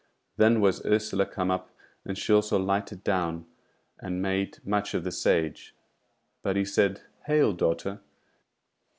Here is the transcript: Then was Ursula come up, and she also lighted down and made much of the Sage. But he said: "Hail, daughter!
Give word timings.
Then 0.37 0.61
was 0.61 0.83
Ursula 0.83 1.27
come 1.27 1.51
up, 1.51 1.69
and 2.05 2.17
she 2.17 2.33
also 2.33 2.57
lighted 2.57 3.03
down 3.03 3.45
and 3.99 4.19
made 4.19 4.57
much 4.65 4.95
of 4.95 5.03
the 5.03 5.11
Sage. 5.11 5.75
But 6.41 6.55
he 6.55 6.65
said: 6.65 7.01
"Hail, 7.27 7.53
daughter! 7.53 8.01